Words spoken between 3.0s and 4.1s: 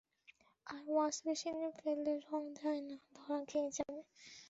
ধরা খেয়ে যাবে।